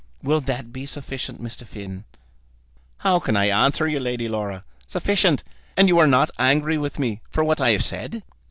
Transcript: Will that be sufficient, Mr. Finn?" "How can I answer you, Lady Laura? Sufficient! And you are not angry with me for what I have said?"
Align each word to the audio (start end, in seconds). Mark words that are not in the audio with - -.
Will 0.23 0.41
that 0.41 0.73
be 0.73 0.87
sufficient, 0.87 1.43
Mr. 1.43 1.63
Finn?" 1.63 2.05
"How 3.05 3.19
can 3.19 3.37
I 3.37 3.49
answer 3.49 3.87
you, 3.87 3.99
Lady 3.99 4.27
Laura? 4.27 4.63
Sufficient! 4.87 5.43
And 5.77 5.87
you 5.87 5.99
are 5.99 6.07
not 6.07 6.31
angry 6.39 6.79
with 6.79 6.97
me 6.97 7.21
for 7.29 7.43
what 7.43 7.61
I 7.61 7.69
have 7.69 7.83
said?" 7.83 8.23